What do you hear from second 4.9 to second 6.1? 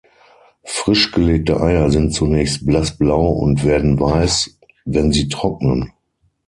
sie trocknen.